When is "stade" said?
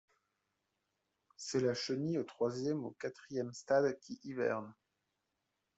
3.53-3.99